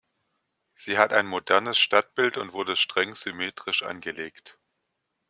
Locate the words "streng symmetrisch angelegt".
2.75-4.57